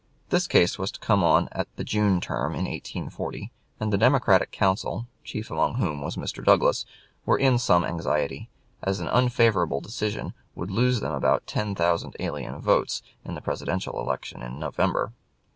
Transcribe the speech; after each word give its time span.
This 0.29 0.47
case 0.47 0.79
was 0.79 0.91
to 0.93 0.99
come 0.99 1.23
on 1.23 1.47
at 1.51 1.67
the 1.75 1.83
June 1.83 2.19
term 2.21 2.53
in 2.53 2.65
1840, 2.65 3.51
and 3.79 3.93
the 3.93 3.99
Democratic 3.99 4.49
counsel, 4.51 5.05
chief 5.23 5.51
among 5.51 5.75
whom 5.75 6.01
was 6.01 6.15
Mr. 6.15 6.43
Douglas, 6.43 6.87
were 7.23 7.37
in 7.37 7.59
some 7.59 7.85
anxiety, 7.85 8.49
as 8.81 8.99
an 8.99 9.09
unfavorable 9.09 9.79
decision 9.79 10.33
would 10.55 10.71
lose 10.71 11.01
them 11.01 11.13
about 11.13 11.45
ten 11.45 11.75
thousand 11.75 12.15
alien 12.19 12.59
votes 12.59 13.03
in 13.23 13.35
the 13.35 13.41
Presidential 13.41 13.99
election 13.99 14.41
in 14.41 14.57
November. 14.57 15.13